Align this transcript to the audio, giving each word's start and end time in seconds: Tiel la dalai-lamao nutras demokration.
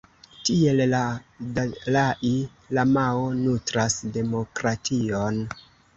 Tiel 0.47 0.79
la 0.93 1.01
dalai-lamao 1.57 3.27
nutras 3.43 3.99
demokration. 4.17 5.39